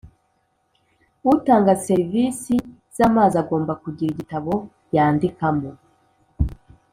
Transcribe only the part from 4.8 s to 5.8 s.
yandikamo